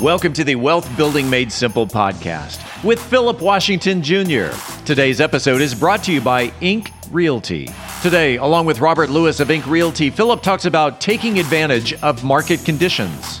Welcome 0.00 0.32
to 0.34 0.44
the 0.44 0.54
Wealth 0.54 0.96
Building 0.96 1.28
Made 1.28 1.50
Simple 1.50 1.84
podcast 1.84 2.84
with 2.84 3.02
Philip 3.02 3.42
Washington 3.42 4.00
Jr. 4.00 4.50
Today's 4.84 5.20
episode 5.20 5.60
is 5.60 5.74
brought 5.74 6.04
to 6.04 6.12
you 6.12 6.20
by 6.20 6.52
Ink 6.60 6.92
Realty. 7.10 7.68
Today, 8.00 8.36
along 8.36 8.66
with 8.66 8.78
Robert 8.78 9.10
Lewis 9.10 9.40
of 9.40 9.50
Ink 9.50 9.66
Realty, 9.66 10.08
Philip 10.08 10.40
talks 10.40 10.66
about 10.66 11.00
taking 11.00 11.40
advantage 11.40 11.94
of 11.94 12.22
market 12.22 12.64
conditions. 12.64 13.40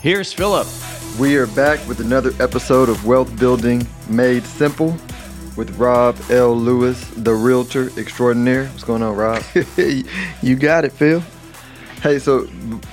Here's 0.00 0.32
Philip. 0.32 0.68
We 1.18 1.36
are 1.38 1.48
back 1.48 1.84
with 1.88 1.98
another 1.98 2.30
episode 2.38 2.88
of 2.88 3.04
Wealth 3.04 3.36
Building 3.36 3.84
Made 4.08 4.44
Simple 4.44 4.96
with 5.56 5.76
Rob 5.76 6.16
L. 6.30 6.54
Lewis, 6.54 7.04
the 7.16 7.34
realtor 7.34 7.90
extraordinaire. 7.98 8.66
What's 8.68 8.84
going 8.84 9.02
on, 9.02 9.16
Rob? 9.16 9.42
you 10.40 10.54
got 10.54 10.84
it, 10.84 10.92
Phil. 10.92 11.20
Hey, 12.00 12.20
so 12.20 12.48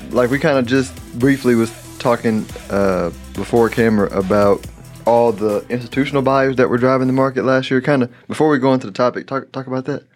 like 0.09 0.31
we 0.31 0.39
kind 0.39 0.57
of 0.57 0.65
just 0.65 0.95
briefly 1.19 1.53
was 1.53 1.71
talking 1.99 2.43
uh, 2.71 3.11
before 3.33 3.69
camera 3.69 4.07
about 4.07 4.65
all 5.05 5.31
the 5.31 5.63
institutional 5.69 6.23
buyers 6.23 6.55
that 6.55 6.71
were 6.71 6.79
driving 6.79 7.05
the 7.05 7.13
market 7.13 7.45
last 7.45 7.69
year. 7.69 7.81
Kind 7.81 8.01
of 8.01 8.11
before 8.27 8.49
we 8.49 8.57
go 8.57 8.73
into 8.73 8.87
the 8.87 8.93
topic, 8.93 9.27
talk 9.27 9.51
talk 9.51 9.67
about 9.67 9.85
that. 9.85 10.07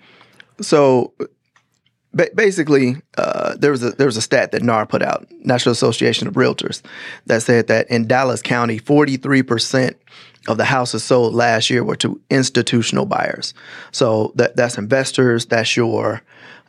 So 0.60 1.14
ba- 2.14 2.30
basically, 2.36 2.98
uh, 3.18 3.56
there 3.58 3.72
was 3.72 3.84
a 3.84 3.92
there 3.92 4.08
was 4.08 4.18
a 4.18 4.22
stat 4.22 4.52
that 4.52 4.64
NAR 4.64 4.86
put 4.86 5.02
out, 5.02 5.28
National 5.44 5.74
Association 5.74 6.28
of 6.28 6.36
Realtors, 6.36 6.82
that 7.26 7.42
said 7.42 7.68
that 7.68 7.90
in 7.90 8.08
Dallas 8.08 8.42
County, 8.42 8.78
forty 8.78 9.18
three 9.18 9.44
percent 9.44 9.98
of 10.48 10.58
the 10.58 10.66
houses 10.66 11.04
sold 11.04 11.34
last 11.34 11.70
year 11.70 11.84
were 11.84 11.98
to 11.98 12.20
institutional 12.30 13.06
buyers. 13.06 13.54
So 13.92 14.32
that 14.36 14.56
that's 14.56 14.78
investors. 14.78 15.46
That's 15.46 15.76
your 15.76 16.22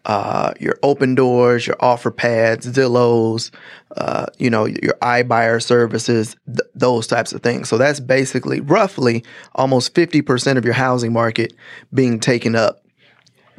uh, 0.07 0.53
your 0.59 0.75
Opendoors, 0.83 1.67
your 1.67 1.77
OfferPads, 1.77 2.67
Zillows, 2.73 3.51
uh, 3.97 4.27
you 4.39 4.49
know, 4.49 4.65
your 4.65 4.95
iBuyer 5.03 5.63
services, 5.63 6.37
th- 6.47 6.61
those 6.75 7.07
types 7.07 7.33
of 7.33 7.43
things. 7.43 7.69
So 7.69 7.77
that's 7.77 8.01
basically 8.01 8.61
roughly 8.61 9.25
almost 9.55 9.95
50% 9.95 10.57
of 10.57 10.65
your 10.65 10.75
housing 10.75 11.13
market 11.13 11.53
being 11.93 12.19
taken 12.19 12.57
up 12.57 12.83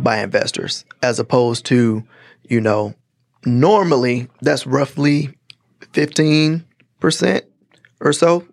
by 0.03 0.19
investors 0.19 0.85
as 1.01 1.19
opposed 1.19 1.65
to, 1.67 2.03
you 2.43 2.61
know, 2.61 2.93
normally 3.45 4.27
that's 4.41 4.67
roughly 4.67 5.29
15% 5.93 6.63
or 7.99 8.13
so, 8.13 8.47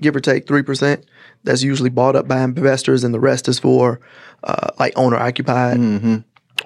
give 0.00 0.16
or 0.16 0.20
take 0.20 0.46
3%. 0.46 1.04
That's 1.44 1.62
usually 1.62 1.90
bought 1.90 2.16
up 2.16 2.26
by 2.26 2.42
investors, 2.42 3.04
and 3.04 3.12
the 3.14 3.20
rest 3.20 3.48
is 3.48 3.58
for 3.58 4.00
uh, 4.44 4.68
like 4.78 4.94
owner 4.96 5.16
occupied. 5.16 5.78
Mm-hmm. 5.78 6.16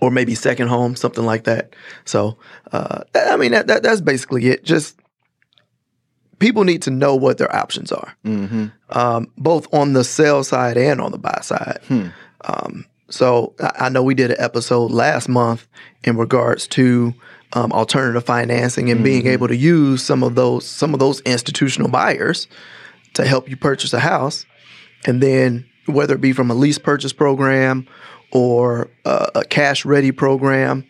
Or 0.00 0.11
maybe 0.11 0.34
second 0.36 0.69
home, 0.69 0.94
something 0.94 1.24
like 1.24 1.44
that. 1.44 1.74
So, 2.05 2.36
uh, 2.72 3.02
I 3.16 3.36
mean, 3.36 3.52
that, 3.52 3.66
that, 3.69 3.83
that's 3.83 4.02
basically 4.02 4.46
it. 4.46 4.62
Just 4.62 5.00
people 6.39 6.62
need 6.62 6.83
to 6.83 6.91
know 6.91 7.16
what 7.16 7.39
their 7.39 7.52
options 7.55 7.91
are, 7.91 8.14
Mm-hmm. 8.24 8.66
um, 8.91 9.33
both 9.39 9.72
on 9.74 9.94
the 9.94 10.05
sell 10.05 10.44
side 10.44 10.77
and 10.77 11.00
on 11.00 11.11
the 11.11 11.19
buy 11.19 11.41
side. 11.42 11.80
Hmm. 11.89 12.08
Um, 12.44 12.84
so 13.11 13.55
I, 13.59 13.89
know 13.89 14.03
we 14.03 14.14
did 14.14 14.31
an 14.31 14.37
episode 14.39 14.91
last 14.91 15.29
month 15.29 15.67
in 16.05 16.17
regards 16.17 16.67
to 16.69 17.14
um, 17.55 17.73
alternative 17.73 18.24
financing 18.24 18.91
and 18.91 19.02
being 19.02 19.27
able 19.27 19.48
to 19.48 19.57
use 19.57 20.02
some 20.02 20.23
of 20.23 20.35
those 20.35 20.67
some 20.67 20.92
of 20.92 21.01
those 21.01 21.20
institutional 21.20 21.89
buyers 21.91 22.47
to 23.14 23.24
help 23.24 23.48
you 23.48 23.57
purchase 23.57 23.92
a 23.95 24.01
house, 24.01 24.45
and 25.07 25.23
then 25.23 25.67
whether 25.86 26.14
it 26.14 26.20
be 26.20 26.33
from 26.33 26.51
a 26.51 26.55
lease 26.55 26.79
purchase 26.79 27.13
program 27.13 27.86
or 28.30 28.91
a, 29.07 29.30
a 29.36 29.45
cash 29.45 29.86
ready 29.86 30.13
program, 30.13 30.86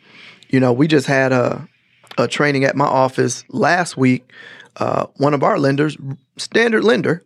you 0.49 0.59
know, 0.59 0.73
we 0.73 0.89
just 0.89 1.07
had 1.07 1.33
a 1.33 1.69
a 2.17 2.27
training 2.27 2.65
at 2.65 2.75
my 2.75 2.87
office 2.87 3.45
last 3.49 3.97
week. 3.97 4.29
Uh, 4.77 5.07
one 5.17 5.35
of 5.35 5.43
our 5.45 5.59
lenders, 5.59 5.97
standard 6.37 6.83
lender, 6.83 7.25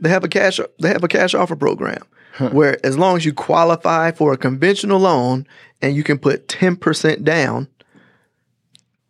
they 0.00 0.08
have 0.08 0.24
a 0.24 0.28
cash 0.28 0.58
they 0.80 0.88
have 0.88 1.04
a 1.04 1.08
cash 1.08 1.34
offer 1.34 1.56
program 1.56 2.02
where 2.52 2.84
as 2.84 2.98
long 2.98 3.16
as 3.16 3.24
you 3.24 3.32
qualify 3.32 4.10
for 4.10 4.32
a 4.32 4.36
conventional 4.36 4.98
loan 4.98 5.46
and 5.80 5.94
you 5.94 6.02
can 6.02 6.18
put 6.18 6.48
10% 6.48 7.22
down, 7.22 7.68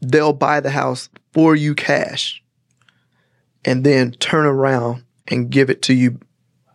they'll 0.01 0.33
buy 0.33 0.61
the 0.61 0.71
house 0.71 1.09
for 1.33 1.57
you 1.57 1.75
cash 1.75 2.43
and 3.65 3.85
then 3.85 4.12
turn 4.12 4.45
around 4.45 5.05
and 5.29 5.51
give 5.51 5.71
it 5.71 5.83
to 5.83 5.95
you 5.95 6.19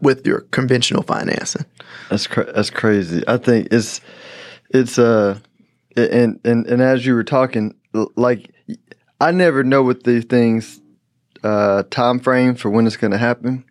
with 0.01 0.25
your 0.25 0.41
conventional 0.51 1.03
financing. 1.03 1.65
That's 2.09 2.27
cra- 2.27 2.51
that's 2.51 2.69
crazy. 2.69 3.23
I 3.27 3.37
think 3.37 3.67
it's 3.71 4.01
it's 4.69 4.97
uh 4.97 5.39
and 5.95 6.39
and 6.43 6.65
and 6.65 6.81
as 6.81 7.05
you 7.05 7.13
were 7.13 7.23
talking, 7.23 7.75
like 8.15 8.51
I 9.19 9.31
never 9.31 9.63
know 9.63 9.83
what 9.83 10.03
these 10.03 10.25
things 10.25 10.79
uh 11.43 11.83
time 11.89 12.19
frame 12.19 12.55
for 12.55 12.69
when 12.69 12.87
it's 12.87 12.97
going 12.97 13.11
to 13.11 13.17
happen, 13.17 13.65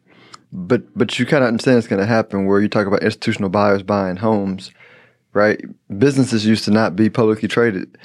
but 0.53 0.83
but 0.97 1.19
you 1.19 1.27
kind 1.27 1.45
of 1.45 1.49
understand 1.49 1.79
it's 1.79 1.87
going 1.87 2.01
to 2.01 2.07
happen. 2.07 2.47
Where 2.47 2.61
you 2.61 2.69
talk 2.69 2.87
about 2.87 3.03
institutional 3.03 3.51
buyers 3.51 3.83
buying 3.83 4.17
homes, 4.17 4.71
right? 5.33 5.61
Businesses 5.99 6.47
used 6.47 6.65
to 6.65 6.71
not 6.71 6.97
be 6.97 7.11
publicly 7.11 7.49
traded, 7.49 7.97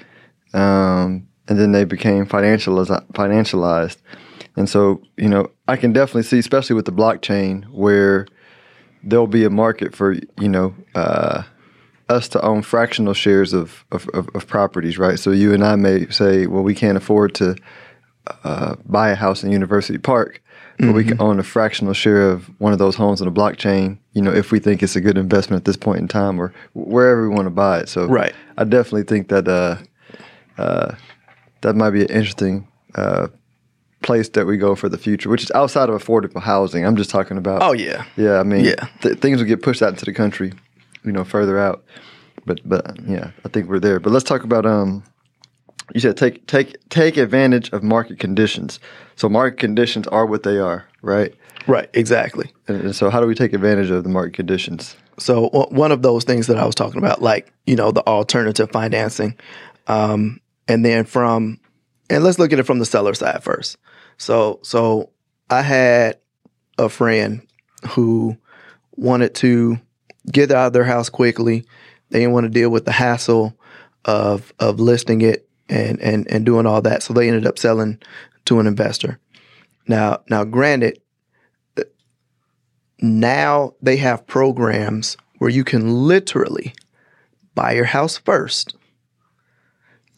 um, 0.53 1.27
and 1.47 1.59
then 1.59 1.71
they 1.71 1.85
became 1.85 2.25
financialized. 2.25 3.05
Financialized, 3.13 3.97
and 4.55 4.69
so 4.69 5.01
you 5.17 5.29
know 5.29 5.49
I 5.67 5.77
can 5.77 5.93
definitely 5.93 6.23
see, 6.23 6.39
especially 6.39 6.75
with 6.75 6.85
the 6.85 6.91
blockchain, 6.91 7.65
where 7.71 8.27
there'll 9.03 9.27
be 9.27 9.45
a 9.45 9.49
market 9.49 9.95
for 9.95 10.13
you 10.39 10.49
know 10.49 10.75
uh, 10.95 11.43
us 12.09 12.27
to 12.29 12.41
own 12.41 12.61
fractional 12.61 13.13
shares 13.13 13.53
of, 13.53 13.85
of, 13.91 14.07
of, 14.09 14.27
of 14.35 14.47
properties, 14.47 14.97
right? 14.97 15.17
So 15.19 15.31
you 15.31 15.53
and 15.53 15.63
I 15.63 15.75
may 15.75 16.07
say, 16.07 16.47
well, 16.47 16.63
we 16.63 16.75
can't 16.75 16.97
afford 16.97 17.33
to 17.35 17.55
uh, 18.43 18.75
buy 18.85 19.09
a 19.09 19.15
house 19.15 19.43
in 19.43 19.51
University 19.51 19.97
Park, 19.97 20.41
but 20.79 20.94
we 20.94 21.03
can 21.03 21.22
own 21.22 21.39
a 21.39 21.44
fractional 21.44 21.94
share 21.94 22.29
of 22.31 22.50
one 22.59 22.73
of 22.73 22.79
those 22.79 22.95
homes 22.95 23.22
on 23.22 23.31
the 23.31 23.39
blockchain. 23.39 23.97
You 24.13 24.22
know, 24.22 24.31
if 24.34 24.51
we 24.51 24.59
think 24.59 24.81
it's 24.84 24.95
a 24.95 25.01
good 25.01 25.17
investment 25.17 25.61
at 25.61 25.66
this 25.66 25.78
point 25.78 26.00
in 26.00 26.07
time, 26.07 26.39
or 26.41 26.53
wherever 26.73 27.28
we 27.29 27.34
want 27.35 27.45
to 27.45 27.51
buy 27.51 27.79
it. 27.79 27.89
So 27.89 28.06
Right. 28.07 28.34
I 28.57 28.63
definitely 28.63 29.03
think 29.03 29.29
that 29.29 29.47
uh, 29.47 29.78
uh, 30.57 30.95
that 31.61 31.75
might 31.75 31.91
be 31.91 32.01
an 32.01 32.09
interesting. 32.09 32.67
Uh, 32.95 33.28
place 34.01 34.28
that 34.28 34.45
we 34.45 34.57
go 34.57 34.75
for 34.75 34.89
the 34.89 34.97
future 34.97 35.29
which 35.29 35.41
is 35.44 35.51
outside 35.56 35.88
of 35.88 35.95
affordable 35.95 36.41
housing 36.41 36.85
i'm 36.85 36.97
just 36.97 37.09
talking 37.09 37.38
about 37.38 37.61
Oh 37.63 37.72
yeah. 37.72 38.03
yeah, 38.17 38.38
I 38.38 38.44
mean, 38.44 38.66
Yeah. 38.66 38.85
th- 39.01 39.17
things 39.19 39.40
will 39.40 39.47
get 39.47 39.61
pushed 39.61 39.81
out 39.81 39.91
into 39.94 40.03
the 40.03 40.11
country, 40.11 40.51
you 41.05 41.13
know, 41.13 41.23
further 41.23 41.57
out. 41.57 41.85
But 42.45 42.59
but 42.67 42.97
yeah, 43.07 43.31
I 43.45 43.47
think 43.47 43.69
we're 43.69 43.79
there. 43.79 44.01
But 44.01 44.11
let's 44.11 44.25
talk 44.25 44.44
about 44.44 44.66
um. 44.66 45.03
You 45.93 45.99
said 45.99 46.17
take 46.17 46.45
take 46.47 46.77
take 46.89 47.17
advantage 47.17 47.71
of 47.71 47.83
market 47.83 48.19
conditions. 48.19 48.79
So 49.15 49.29
market 49.29 49.59
conditions 49.59 50.07
are 50.07 50.25
what 50.25 50.43
they 50.43 50.57
are, 50.57 50.85
right? 51.01 51.33
Right, 51.67 51.89
exactly. 51.93 52.51
And, 52.67 52.81
and 52.81 52.95
so 52.95 53.09
how 53.09 53.21
do 53.21 53.27
we 53.27 53.35
take 53.35 53.53
advantage 53.53 53.89
of 53.89 54.03
the 54.03 54.09
market 54.09 54.33
conditions? 54.33 54.97
So 55.19 55.49
one 55.69 55.91
of 55.91 56.01
those 56.01 56.23
things 56.23 56.47
that 56.47 56.57
I 56.57 56.65
was 56.65 56.75
talking 56.75 56.97
about, 56.97 57.21
like 57.21 57.53
you 57.65 57.75
know, 57.75 57.91
the 57.91 58.05
alternative 58.07 58.71
financing, 58.71 59.37
um, 59.87 60.41
and 60.67 60.83
then 60.83 61.05
from, 61.05 61.59
and 62.09 62.23
let's 62.23 62.39
look 62.39 62.51
at 62.51 62.59
it 62.59 62.63
from 62.63 62.79
the 62.79 62.85
seller 62.85 63.13
side 63.13 63.43
first. 63.43 63.77
So 64.17 64.59
so 64.63 65.11
I 65.51 65.61
had 65.61 66.17
a 66.79 66.89
friend 66.89 67.46
who 67.89 68.35
wanted 68.96 69.35
to 69.35 69.79
get 70.31 70.51
out 70.51 70.67
of 70.67 70.73
their 70.73 70.84
house 70.84 71.09
quickly. 71.09 71.66
They 72.09 72.19
didn't 72.19 72.34
want 72.34 72.46
to 72.46 72.49
deal 72.49 72.69
with 72.69 72.85
the 72.85 72.91
hassle 72.91 73.55
of 74.05 74.53
of 74.59 74.79
listing 74.79 75.22
it 75.22 75.42
and 75.69 75.99
and 76.01 76.29
and 76.29 76.45
doing 76.45 76.65
all 76.65 76.81
that. 76.81 77.03
So 77.03 77.13
they 77.13 77.27
ended 77.27 77.45
up 77.45 77.59
selling 77.59 77.99
to 78.45 78.59
an 78.59 78.67
investor. 78.67 79.19
Now 79.87 80.21
now 80.29 80.43
granted, 80.43 81.01
now 82.99 83.73
they 83.81 83.97
have 83.97 84.27
programs 84.27 85.17
where 85.37 85.49
you 85.49 85.63
can 85.63 86.07
literally 86.07 86.73
buy 87.55 87.73
your 87.73 87.85
house 87.85 88.17
first, 88.17 88.75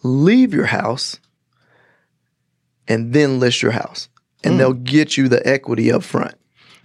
leave 0.03 0.53
your 0.53 0.65
house, 0.65 1.19
and 2.87 3.13
then 3.13 3.39
list 3.39 3.61
your 3.61 3.71
house. 3.71 4.09
And 4.43 4.53
hmm. 4.53 4.57
they'll 4.59 4.73
get 4.73 5.17
you 5.17 5.27
the 5.27 5.45
equity 5.47 5.91
up 5.91 6.03
front. 6.03 6.35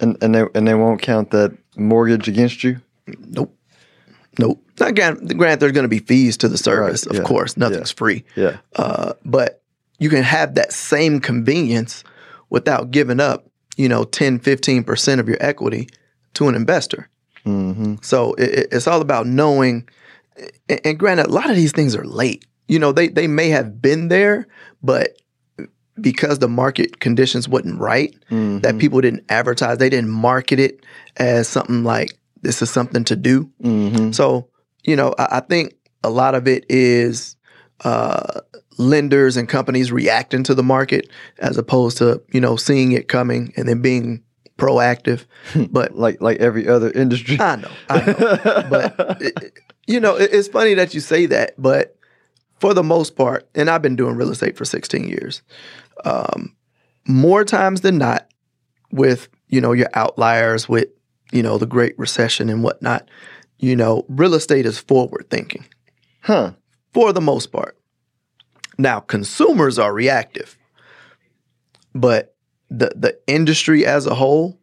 And 0.00 0.16
and 0.22 0.34
they 0.34 0.44
and 0.54 0.66
they 0.66 0.74
won't 0.74 1.02
count 1.02 1.30
that 1.30 1.56
mortgage 1.76 2.28
against 2.28 2.64
you. 2.64 2.80
Nope. 3.06 3.54
Nope. 4.38 4.62
Now, 4.78 4.90
granted, 4.92 5.36
granted 5.36 5.60
there's 5.60 5.72
going 5.72 5.84
to 5.84 5.88
be 5.88 5.98
fees 5.98 6.36
to 6.38 6.48
the 6.48 6.56
service, 6.58 7.06
Right, 7.06 7.16
of 7.16 7.22
yeah, 7.22 7.28
course. 7.28 7.56
Nothing's 7.56 7.90
free. 7.90 8.24
Yeah. 8.36 8.58
Uh, 8.76 9.12
but 9.24 9.62
you 9.98 10.08
can 10.08 10.22
have 10.22 10.54
that 10.54 10.72
same 10.72 11.20
convenience 11.20 12.04
without 12.48 12.90
giving 12.90 13.20
up 13.20 13.46
you 13.76 13.88
know, 13.88 14.04
10, 14.04 14.40
15% 14.40 15.20
of 15.20 15.28
your 15.28 15.38
equity 15.40 15.88
to 16.34 16.48
an 16.48 16.54
investor. 16.54 17.08
Mm-hmm. 17.46 17.94
So 18.02 18.34
it, 18.34 18.50
it- 18.50 18.68
it's 18.72 18.86
all 18.86 19.00
about 19.00 19.26
knowing. 19.26 19.88
And, 20.68 20.80
and 20.84 20.98
granted, 20.98 21.26
a 21.26 21.30
lot 21.30 21.48
of 21.48 21.56
these 21.56 21.72
things 21.72 21.94
are 21.96 22.04
late. 22.04 22.44
You 22.68 22.78
know, 22.78 22.92
they 22.92 23.08
they 23.08 23.26
may 23.26 23.48
have 23.48 23.80
been 23.80 24.08
there, 24.08 24.46
but 24.82 25.16
because 26.00 26.38
the 26.40 26.48
market 26.48 27.00
conditions 27.00 27.48
wasn't 27.48 27.80
right, 27.80 28.14
that 28.30 28.78
people 28.78 29.00
didn't 29.00 29.24
advertise, 29.30 29.78
they 29.78 29.88
didn't 29.90 30.10
market 30.10 30.58
it 30.60 30.84
as 31.16 31.48
something 31.48 31.82
like 31.84 32.18
this 32.42 32.62
is 32.62 32.70
something 32.70 33.04
to 33.04 33.16
do. 33.16 33.50
Mm-hmm. 33.62 34.12
So 34.12 34.48
you 34.84 34.96
know, 34.96 35.14
I, 35.18 35.38
I 35.38 35.40
think 35.40 35.74
a 36.02 36.10
lot 36.10 36.34
of 36.34 36.48
it 36.48 36.64
is 36.68 37.36
uh, 37.84 38.40
lenders 38.78 39.36
and 39.36 39.48
companies 39.48 39.92
reacting 39.92 40.42
to 40.44 40.54
the 40.54 40.62
market 40.62 41.08
as 41.38 41.56
opposed 41.58 41.98
to 41.98 42.22
you 42.32 42.40
know 42.40 42.56
seeing 42.56 42.92
it 42.92 43.08
coming 43.08 43.52
and 43.56 43.68
then 43.68 43.82
being 43.82 44.22
proactive. 44.58 45.24
but 45.70 45.96
Like 45.96 46.20
like 46.20 46.38
every 46.38 46.68
other 46.68 46.90
industry. 46.90 47.38
I 47.40 47.56
know, 47.56 47.70
I 47.88 48.06
know 48.06 48.14
but 48.70 48.94
it- 49.22 49.42
it- 49.42 49.52
you 49.86 49.98
know, 49.98 50.14
it- 50.16 50.30
it's 50.32 50.46
funny 50.48 50.74
that 50.74 50.94
you 50.94 51.00
say 51.00 51.26
that, 51.26 51.54
but 51.58 51.96
for 52.60 52.74
the 52.74 52.82
most 52.82 53.16
part, 53.16 53.48
and 53.56 53.68
I've 53.68 53.82
been 53.82 53.96
doing 53.96 54.14
real 54.14 54.30
estate 54.30 54.56
for 54.56 54.64
16 54.64 55.08
years, 55.08 55.42
um, 56.04 56.54
more 57.08 57.42
times 57.44 57.80
than 57.80 57.98
not, 57.98 58.28
with 58.92 59.28
you 59.48 59.60
know 59.60 59.72
your 59.72 59.88
outliers, 59.94 60.68
with 60.68 60.88
you 61.32 61.42
know 61.42 61.58
the 61.58 61.66
Great 61.66 61.98
Recession 61.98 62.48
and 62.48 62.62
whatnot, 62.62 63.08
you 63.58 63.76
know, 63.76 64.04
real 64.08 64.34
estate 64.34 64.66
is 64.66 64.78
forward 64.78 65.26
thinking 65.30 65.64
Huh. 66.22 66.52
for 66.92 67.12
the 67.12 67.20
most 67.20 67.52
part. 67.52 67.76
Now, 68.78 69.00
consumers 69.00 69.78
are 69.78 69.92
reactive, 69.92 70.56
but 71.94 72.34
the 72.70 72.92
the 72.96 73.18
industry 73.26 73.84
as 73.84 74.06
a 74.06 74.14
whole, 74.14 74.58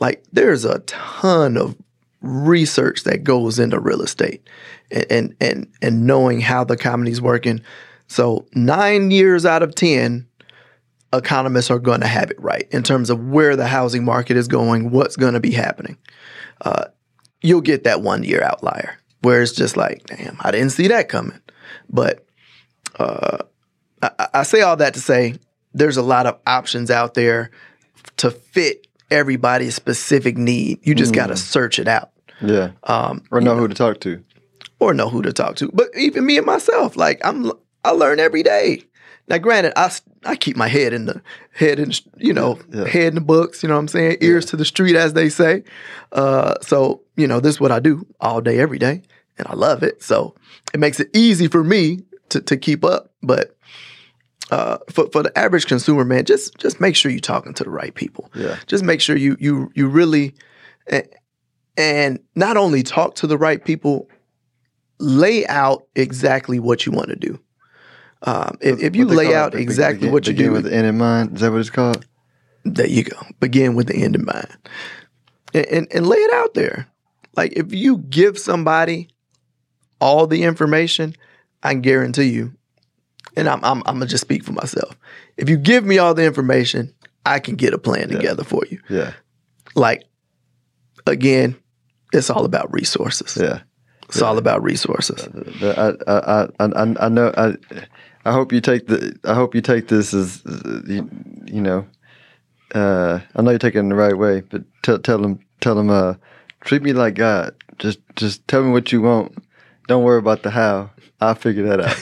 like 0.00 0.24
there's 0.32 0.64
a 0.64 0.80
ton 0.80 1.56
of 1.56 1.76
research 2.20 3.04
that 3.04 3.24
goes 3.24 3.58
into 3.58 3.78
real 3.78 4.02
estate 4.02 4.46
and 4.90 5.06
and 5.10 5.36
and, 5.40 5.72
and 5.82 6.06
knowing 6.06 6.40
how 6.40 6.64
the 6.64 6.74
economy's 6.74 7.20
working. 7.20 7.60
So 8.08 8.46
nine 8.54 9.10
years 9.10 9.44
out 9.44 9.62
of 9.62 9.74
ten, 9.74 10.26
economists 11.16 11.70
are 11.70 11.78
going 11.78 12.00
to 12.00 12.06
have 12.06 12.30
it 12.30 12.40
right 12.40 12.66
in 12.70 12.82
terms 12.82 13.10
of 13.10 13.18
where 13.28 13.56
the 13.56 13.66
housing 13.66 14.04
market 14.04 14.36
is 14.36 14.48
going, 14.48 14.90
what's 14.90 15.16
going 15.16 15.34
to 15.34 15.40
be 15.40 15.50
happening. 15.52 15.96
Uh, 16.60 16.84
you'll 17.42 17.60
get 17.60 17.84
that 17.84 18.02
one 18.02 18.22
year 18.22 18.42
outlier 18.42 18.98
where 19.22 19.42
it's 19.42 19.52
just 19.52 19.76
like, 19.76 20.04
damn, 20.06 20.36
I 20.40 20.50
didn't 20.50 20.70
see 20.70 20.88
that 20.88 21.08
coming. 21.08 21.40
But 21.90 22.24
uh, 22.98 23.38
I, 24.02 24.28
I- 24.34 24.42
say 24.42 24.60
all 24.62 24.76
that 24.76 24.94
to 24.94 25.00
say 25.00 25.34
there's 25.74 25.96
a 25.96 26.02
lot 26.02 26.26
of 26.26 26.38
options 26.46 26.90
out 26.90 27.14
there 27.14 27.50
to 28.18 28.30
fit 28.30 28.86
everybody's 29.10 29.74
specific 29.74 30.36
need. 30.36 30.78
You 30.86 30.94
just 30.94 31.14
got 31.14 31.26
to 31.28 31.36
search 31.36 31.78
it 31.78 31.86
out 31.88 32.10
Yeah. 32.40 32.70
um, 32.84 33.22
Or 33.30 33.40
know 33.40 33.56
who 33.56 33.68
to 33.68 33.74
talk 33.74 34.00
to. 34.00 34.22
or 34.80 34.94
know 34.94 35.08
who 35.08 35.22
to 35.22 35.32
talk 35.32 35.56
to. 35.56 35.70
But 35.72 35.88
even 35.96 36.24
me 36.26 36.36
and 36.38 36.46
myself, 36.46 36.96
like 36.96 37.20
I'm, 37.24 37.52
I 37.86 37.90
learn 37.90 38.20
every 38.20 38.42
day. 38.42 38.82
Now, 39.28 39.38
granted, 39.38 39.72
I, 39.76 39.90
I 40.24 40.36
keep 40.36 40.56
my 40.56 40.68
head 40.68 40.92
in 40.92 41.06
the 41.06 41.20
head 41.52 41.78
in 41.80 41.90
you 42.18 42.32
know 42.32 42.58
Yeah, 42.72 42.82
yeah. 42.82 42.88
head 42.88 43.08
in 43.08 43.14
the 43.16 43.20
books. 43.20 43.62
You 43.62 43.68
know 43.68 43.74
what 43.74 43.80
I'm 43.80 43.88
saying? 43.88 44.18
Ears 44.20 44.46
to 44.46 44.56
the 44.56 44.64
street, 44.64 44.94
as 44.96 45.14
they 45.14 45.28
say. 45.28 45.64
Uh, 46.12 46.54
so 46.62 47.02
you 47.16 47.26
know, 47.26 47.40
this 47.40 47.56
is 47.56 47.60
what 47.60 47.72
I 47.72 47.80
do 47.80 48.06
all 48.20 48.40
day, 48.40 48.60
every 48.60 48.78
day, 48.78 49.02
and 49.38 49.48
I 49.48 49.54
love 49.54 49.82
it. 49.82 50.02
So 50.02 50.34
it 50.74 50.80
makes 50.80 51.00
it 51.00 51.08
easy 51.14 51.48
for 51.48 51.64
me 51.64 52.00
to 52.28 52.40
to 52.40 52.56
keep 52.56 52.84
up. 52.84 53.12
But 53.22 53.56
uh, 54.52 54.78
for 54.90 55.08
for 55.10 55.22
the 55.24 55.36
average 55.36 55.66
consumer, 55.66 56.04
man, 56.04 56.24
just 56.24 56.56
just 56.58 56.80
make 56.80 56.94
sure 56.94 57.10
you're 57.10 57.20
talking 57.20 57.54
to 57.54 57.64
the 57.64 57.70
right 57.70 57.94
people. 57.94 58.30
Yeah. 58.34 58.56
Just 58.66 58.84
make 58.84 59.00
sure 59.00 59.16
you 59.16 59.36
you 59.40 59.72
you 59.74 59.88
really 59.88 60.34
a- 60.92 61.08
and 61.76 62.20
not 62.36 62.56
only 62.56 62.82
talk 62.84 63.16
to 63.16 63.26
the 63.26 63.36
right 63.36 63.62
people, 63.64 64.08
lay 65.00 65.44
out 65.48 65.86
exactly 65.96 66.60
what 66.60 66.86
you 66.86 66.92
want 66.92 67.08
to 67.10 67.16
do. 67.16 67.40
Um, 68.22 68.56
if, 68.60 68.80
if 68.82 68.96
you 68.96 69.04
lay 69.06 69.28
it, 69.28 69.34
out 69.34 69.54
exactly 69.54 69.98
begin- 70.00 70.12
what 70.12 70.26
you 70.26 70.32
begin 70.32 70.46
do, 70.46 70.52
with 70.52 70.64
the 70.64 70.74
end 70.74 70.86
in 70.86 70.96
mind. 70.98 71.34
Is 71.34 71.40
that 71.42 71.52
what 71.52 71.60
it's 71.60 71.70
called? 71.70 72.04
there 72.64 72.86
you 72.88 73.04
go. 73.04 73.16
Begin 73.38 73.76
with 73.76 73.86
the 73.86 73.94
end 73.96 74.16
in 74.16 74.24
mind, 74.24 74.48
and, 75.54 75.66
and 75.66 75.88
and 75.92 76.06
lay 76.06 76.18
it 76.18 76.32
out 76.34 76.54
there. 76.54 76.88
Like 77.36 77.52
if 77.52 77.72
you 77.72 77.98
give 77.98 78.38
somebody 78.38 79.08
all 80.00 80.26
the 80.26 80.42
information, 80.42 81.14
I 81.62 81.74
guarantee 81.74 82.24
you, 82.24 82.54
and 83.36 83.48
I'm 83.48 83.62
I'm, 83.64 83.78
I'm 83.86 83.94
gonna 83.96 84.06
just 84.06 84.22
speak 84.22 84.42
for 84.44 84.52
myself. 84.52 84.96
If 85.36 85.48
you 85.48 85.56
give 85.58 85.84
me 85.84 85.98
all 85.98 86.14
the 86.14 86.24
information, 86.24 86.92
I 87.24 87.38
can 87.38 87.54
get 87.56 87.74
a 87.74 87.78
plan 87.78 88.08
together 88.08 88.42
for 88.42 88.62
you. 88.70 88.80
Yeah. 88.88 89.12
Like 89.76 90.04
again, 91.06 91.56
it's 92.12 92.30
all 92.30 92.44
about 92.44 92.72
resources. 92.72 93.36
Yeah. 93.40 93.60
It's 94.08 94.22
all 94.22 94.38
about 94.38 94.62
resources. 94.62 95.28
I, 95.62 95.94
I, 96.06 96.48
I, 96.60 96.94
I, 97.00 97.08
know. 97.08 97.32
I, 97.36 97.54
I 98.24 98.32
hope 98.32 98.52
you 98.52 98.60
take 98.60 98.86
the. 98.86 99.18
I 99.24 99.34
hope 99.34 99.54
you 99.54 99.60
take 99.60 99.88
this 99.88 100.14
as, 100.14 100.42
you, 100.86 101.08
you 101.46 101.60
know. 101.60 101.86
Uh, 102.74 103.20
I 103.34 103.42
know 103.42 103.50
you're 103.50 103.58
taking 103.58 103.78
it 103.78 103.84
in 103.84 103.88
the 103.88 103.94
right 103.96 104.16
way, 104.16 104.40
but 104.42 104.62
tell 104.82 104.98
tell 104.98 105.18
them 105.18 105.38
tell 105.60 105.74
them 105.74 105.90
uh, 105.90 106.14
treat 106.60 106.82
me 106.82 106.92
like 106.92 107.14
God. 107.14 107.54
Just 107.78 107.98
just 108.16 108.46
tell 108.48 108.62
me 108.62 108.70
what 108.70 108.92
you 108.92 109.02
want. 109.02 109.36
Don't 109.88 110.02
worry 110.02 110.18
about 110.18 110.42
the 110.42 110.50
how. 110.50 110.90
I'll 111.20 111.34
figure 111.34 111.62
that 111.68 111.80
out. 111.80 111.96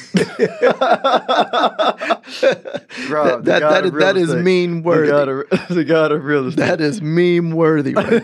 Rob, 3.11 3.45
That- 3.45 3.61
that 3.61 3.93
that 4.01 4.17
is 4.17 4.35
mean 4.35 4.83
worthy. 4.83 5.07
The 5.07 5.13
God 5.13 5.29
of, 5.29 5.69
the 5.69 5.85
God 5.85 6.11
of 6.13 6.25
real 6.25 6.49
estate. 6.49 6.67
That 6.67 6.81
is 6.81 7.01
meme 7.01 7.53
worthy 7.53 7.95
right. 7.95 8.23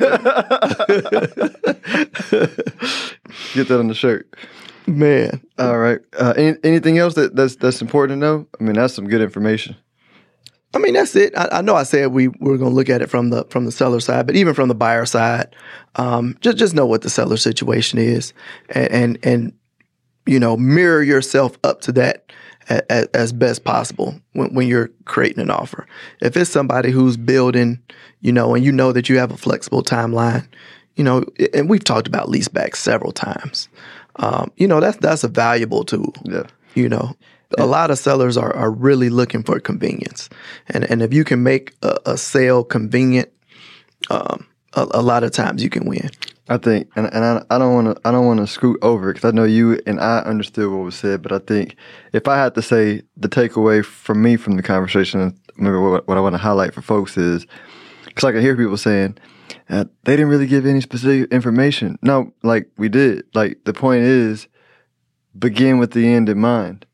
Get 3.55 3.69
that 3.69 3.79
on 3.79 3.89
the 3.89 3.95
shirt. 3.95 4.35
Man. 4.87 5.41
All 5.59 5.79
right. 5.79 6.01
Uh, 6.19 6.35
any, 6.37 6.57
anything 6.65 6.99
else 6.99 7.15
that, 7.15 7.37
that's 7.37 7.57
that's 7.57 7.81
important 7.81 8.21
to 8.21 8.27
know? 8.27 8.47
I 8.61 8.65
mean, 8.65 8.75
that's 8.75 8.95
some 8.95 9.09
good 9.09 9.21
information. 9.21 9.77
I 10.73 10.79
mean, 10.79 10.95
that's 10.95 11.17
it. 11.17 11.37
I, 11.37 11.49
I 11.53 11.61
know 11.63 11.75
I 11.75 11.83
said 11.83 12.13
we 12.13 12.29
were 12.29 12.57
going 12.57 12.71
to 12.71 12.77
look 12.77 12.89
at 12.89 13.03
it 13.03 13.11
from 13.11 13.31
the 13.31 13.45
from 13.51 13.65
the 13.65 13.73
seller 13.73 14.01
side, 14.01 14.27
but 14.27 14.37
even 14.37 14.55
from 14.55 14.69
the 14.69 14.75
buyer 14.75 15.05
side, 15.05 15.55
um, 15.97 16.37
just 16.41 16.57
just 16.59 16.75
know 16.75 16.87
what 16.87 17.03
the 17.03 17.11
seller 17.11 17.37
situation 17.37 17.99
is, 17.99 18.33
and 18.71 18.91
and, 18.91 19.19
and 19.23 19.53
you 20.27 20.39
know 20.39 20.57
mirror 20.57 21.03
yourself 21.03 21.59
up 21.65 21.81
to 21.83 21.93
that 21.93 22.33
as, 22.69 23.07
as 23.15 23.33
best 23.33 23.65
possible 23.65 24.15
when, 24.33 24.55
when 24.55 24.69
you're 24.69 24.91
creating 25.07 25.43
an 25.43 25.51
offer. 25.51 25.87
If 26.21 26.37
it's 26.37 26.51
somebody 26.51 26.91
who's 26.91 27.17
building, 27.17 27.81
you 28.21 28.33
know, 28.33 28.55
and 28.55 28.65
you 28.65 28.73
know 28.73 28.93
that 28.93 29.09
you 29.09 29.19
have 29.19 29.33
a 29.33 29.37
flexible 29.37 29.83
timeline, 29.83 30.47
you 31.01 31.05
know, 31.05 31.25
and 31.55 31.71
we've 31.71 31.83
talked 31.83 32.07
about 32.07 32.29
leaseback 32.29 32.77
several 32.77 33.11
times. 33.11 33.71
Um, 34.17 34.53
you 34.59 34.69
know, 34.69 34.81
that's 34.81 34.99
that's 34.99 35.25
a 35.25 35.29
valuable 35.29 35.83
tool. 35.83 36.13
Yeah. 36.25 36.43
You 36.75 36.91
know, 36.91 37.17
a 37.57 37.65
lot 37.65 37.91
of 37.91 37.99
sellers 37.99 38.37
are, 38.37 38.55
are 38.55 38.71
really 38.71 39.09
looking 39.09 39.43
for 39.43 39.59
convenience, 39.61 40.29
and 40.69 40.85
and 40.91 41.01
if 41.01 41.15
you 41.15 41.25
can 41.25 41.43
make 41.43 41.73
a, 41.81 41.97
a 42.05 42.19
sale 42.19 42.65
convenient, 42.65 43.31
um, 44.11 44.47
a, 44.75 44.87
a 44.91 45.01
lot 45.01 45.25
of 45.25 45.33
times 45.33 45.63
you 45.63 45.71
can 45.71 45.87
win. 45.87 46.11
I 46.51 46.59
think, 46.59 46.91
and, 46.97 47.07
and 47.15 47.25
I, 47.25 47.43
I 47.49 47.57
don't 47.57 47.73
want 47.73 47.97
to, 47.97 48.09
I 48.09 48.11
don't 48.11 48.27
want 48.27 48.41
to 48.41 48.47
scoot 48.47 48.79
over 48.83 49.15
because 49.15 49.27
I 49.27 49.35
know 49.35 49.45
you 49.45 49.81
and 49.87 49.99
I 50.01 50.19
understood 50.19 50.71
what 50.71 50.85
was 50.85 50.97
said, 50.97 51.23
but 51.23 51.33
I 51.33 51.39
think 51.39 51.77
if 52.13 52.29
I 52.29 52.37
had 52.37 52.55
to 52.57 52.63
say 52.63 53.01
the 53.17 53.29
takeaway 53.29 53.83
from 53.83 54.21
me 54.21 54.37
from 54.37 54.57
the 54.57 54.63
conversation, 54.63 55.35
maybe 55.57 55.79
what, 55.79 56.07
what 56.07 56.19
I 56.19 56.21
want 56.21 56.35
to 56.35 56.39
highlight 56.39 56.75
for 56.75 56.83
folks 56.83 57.17
is, 57.17 57.47
because 58.21 58.29
I 58.29 58.33
can 58.33 58.43
hear 58.43 58.57
people 58.57 58.77
saying 58.77 59.17
uh, 59.71 59.85
they 60.05 60.13
didn't 60.13 60.29
really 60.29 60.47
give 60.47 60.67
any 60.67 60.83
specific 60.83 61.33
information. 61.33 61.99
No, 62.03 62.33
like 62.43 62.71
we 62.77 62.91
did. 62.91 63.25
Like 63.35 63.65
the 63.65 63.73
point 63.73 64.03
is, 64.03 64.47
begin 65.39 65.79
with 65.79 65.93
the 65.93 66.07
end 66.07 66.29
in 66.29 66.39
mind, 66.39 66.85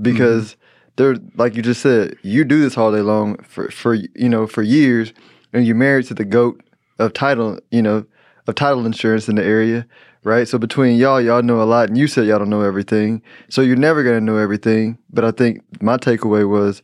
because 0.00 0.56
there, 0.96 1.16
like 1.36 1.54
you 1.54 1.60
just 1.60 1.82
said, 1.82 2.16
you 2.22 2.44
do 2.44 2.60
this 2.60 2.78
all 2.78 2.92
day 2.92 3.02
long 3.02 3.36
for 3.42 3.70
for 3.70 3.92
you 3.94 4.28
know 4.28 4.46
for 4.46 4.62
years, 4.62 5.12
and 5.52 5.66
you're 5.66 5.76
married 5.76 6.06
to 6.06 6.14
the 6.14 6.24
goat 6.24 6.62
of 6.98 7.12
title, 7.12 7.58
you 7.70 7.82
know, 7.82 8.06
of 8.46 8.54
title 8.54 8.86
insurance 8.86 9.28
in 9.28 9.36
the 9.36 9.44
area, 9.44 9.86
right? 10.24 10.48
So 10.48 10.56
between 10.56 10.96
y'all, 10.96 11.20
y'all 11.20 11.42
know 11.42 11.62
a 11.62 11.64
lot, 11.64 11.90
and 11.90 11.98
you 11.98 12.06
said 12.06 12.26
y'all 12.26 12.38
don't 12.38 12.48
know 12.48 12.62
everything, 12.62 13.20
so 13.50 13.60
you're 13.60 13.76
never 13.76 14.02
gonna 14.02 14.20
know 14.22 14.38
everything. 14.38 14.96
But 15.12 15.26
I 15.26 15.30
think 15.30 15.60
my 15.82 15.98
takeaway 15.98 16.48
was, 16.48 16.82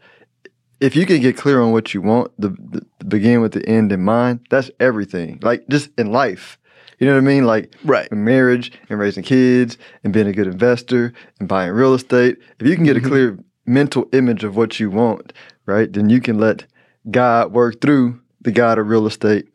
if 0.81 0.95
you 0.97 1.07
can 1.07 1.21
get 1.21 1.37
clear 1.37 1.61
on 1.61 1.73
what 1.73 1.95
you 1.95 2.03
want, 2.03 2.33
the, 2.39 2.51
the, 2.51 2.87
the 2.99 3.05
begin 3.05 3.41
with 3.41 3.53
the 3.53 3.67
end 3.69 3.93
in 3.93 4.03
mind, 4.03 4.41
that's 4.51 4.71
everything. 4.81 5.39
Like 5.43 5.67
just 5.69 5.91
in 5.99 6.13
life, 6.13 6.59
you 6.99 7.07
know 7.07 7.15
what 7.15 7.19
I 7.19 7.23
mean? 7.23 7.45
Like 7.45 7.75
Right. 7.85 8.09
in 8.11 8.25
marriage 8.25 8.73
and 8.89 8.99
raising 8.99 9.23
kids 9.25 9.79
and 10.05 10.13
being 10.13 10.27
a 10.27 10.33
good 10.33 10.47
investor 10.47 11.13
and 11.41 11.49
buying 11.49 11.73
real 11.73 11.95
estate. 11.95 12.37
If 12.59 12.67
you 12.67 12.75
can 12.75 12.85
get 12.85 12.97
a 12.97 13.01
clear 13.01 13.39
mental 13.67 14.09
image 14.13 14.45
of 14.45 14.57
what 14.57 14.79
you 14.81 14.91
want, 14.91 15.33
right, 15.67 15.93
then 15.93 16.09
you 16.11 16.21
can 16.21 16.39
let 16.39 16.65
God 17.11 17.53
work 17.53 17.81
through 17.81 18.21
the 18.41 18.53
God 18.53 18.79
of 18.79 18.89
real 18.89 19.07
estate, 19.07 19.49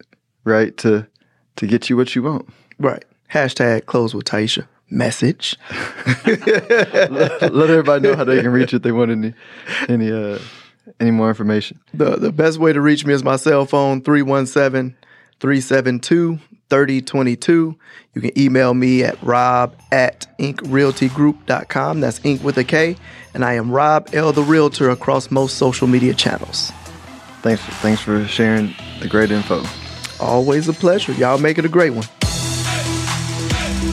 right, 0.44 0.75
to 0.78 1.08
to 1.58 1.68
get 1.68 1.90
you 1.90 1.98
what 1.98 2.16
you 2.16 2.24
want. 2.24 2.48
Right. 2.80 3.04
Hashtag 3.34 3.86
close 3.86 4.13
with 4.13 4.25
Taisha. 4.25 4.68
Message. 4.90 5.56
let, 6.25 7.54
let 7.54 7.70
everybody 7.70 8.04
know 8.04 8.16
how 8.16 8.24
they 8.25 8.42
can 8.42 8.51
reach 8.51 8.74
if 8.74 8.82
they 8.82 8.92
want 8.92 9.12
any 9.12 9.34
any 9.88 10.12
uh 10.12 10.40
any 11.00 11.11
more 11.11 11.29
information? 11.29 11.79
The 11.93 12.17
the 12.17 12.31
best 12.31 12.57
way 12.57 12.73
to 12.73 12.81
reach 12.81 13.05
me 13.05 13.13
is 13.13 13.23
my 13.23 13.35
cell 13.35 13.65
phone 13.65 14.01
317 14.01 14.95
372 15.39 16.39
3022. 16.69 17.77
You 18.13 18.21
can 18.21 18.39
email 18.39 18.73
me 18.73 19.03
at 19.03 19.21
rob 19.21 19.75
at 19.91 20.25
inkrealtygroup.com. 20.39 22.00
That's 22.00 22.23
ink 22.23 22.43
with 22.43 22.57
a 22.57 22.63
K. 22.63 22.95
And 23.33 23.43
I 23.43 23.53
am 23.53 23.71
Rob 23.71 24.09
L. 24.13 24.31
the 24.31 24.43
Realtor 24.43 24.89
across 24.89 25.31
most 25.31 25.57
social 25.57 25.88
media 25.88 26.13
channels. 26.13 26.71
Thanks, 27.41 27.61
thanks 27.81 28.01
for 28.01 28.25
sharing 28.25 28.73
the 29.00 29.07
great 29.07 29.31
info. 29.31 29.63
Always 30.19 30.67
a 30.67 30.73
pleasure. 30.73 31.11
Y'all 31.13 31.39
make 31.39 31.57
it 31.57 31.65
a 31.65 31.69
great 31.69 31.91
one. 31.91 32.05